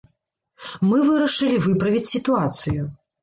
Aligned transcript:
Мы 0.91 0.97
вырашылі 1.09 1.61
выправіць 1.67 2.03
сітуацыю. 2.13 2.81